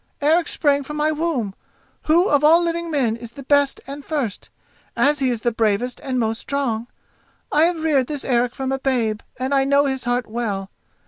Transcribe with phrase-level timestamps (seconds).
[0.19, 1.53] Eric sprang from my womb,
[2.05, 4.49] who of all living men is the best and first,
[4.97, 6.87] as he is the bravest and most strong.
[7.51, 10.71] I have reared this Eric from a babe and I know his heart well.